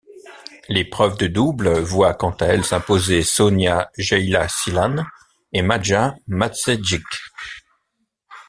[0.67, 5.05] L'épreuve de double voit quant à elle s'imposer Sonya Jeyaseelan
[5.53, 7.29] et Maja Matevžič.